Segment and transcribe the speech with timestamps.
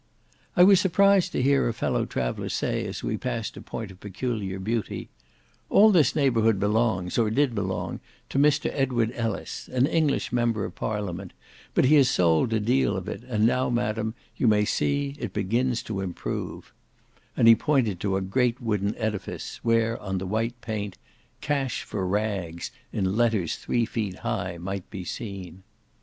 [0.57, 3.99] I was surprised to hear a fellow traveller say, as we passed a point of
[3.99, 5.09] peculiar beauty,
[5.69, 8.71] "all this neighbourhood belongs, or did belong, to Mr.
[8.73, 11.33] Edward Ellice, an English Member of Parliament,
[11.75, 15.25] but he has sold a deal of it, and now, madam, you may see as
[15.25, 16.73] it begins to improve;"
[17.37, 20.97] and he pointed to a great wooden edifice, where, on the white paint,
[21.41, 25.61] "Cash for Rags," in letters three feet high, might be seen.